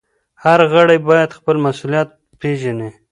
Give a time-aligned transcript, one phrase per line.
[0.43, 2.09] هر غړی بايد خپل مسؤليت
[2.39, 2.89] پيژني.